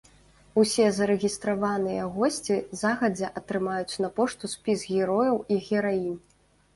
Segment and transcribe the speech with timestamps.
[0.59, 6.17] Усе зарэгістраваныя госці загадзя атрымаюць на пошту спіс герояў і гераінь.